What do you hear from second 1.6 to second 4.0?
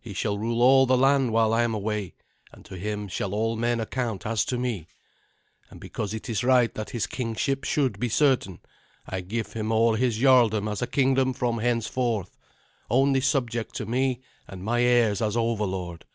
am away, and to him shall all men